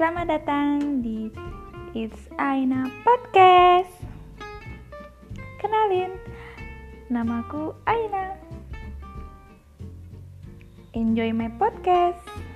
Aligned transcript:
Selamat 0.00 0.32
datang 0.32 1.04
di 1.04 1.28
It's 1.92 2.16
Aina 2.40 2.88
Podcast. 3.04 3.92
Kenalin, 5.60 6.16
namaku 7.12 7.76
Aina. 7.84 8.32
Enjoy 10.96 11.36
my 11.36 11.52
podcast. 11.60 12.49